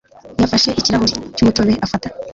yafashe 0.41 0.69
ikirahuri 0.79 1.13
cy'umutobe 1.35 1.73
afata. 1.85 2.07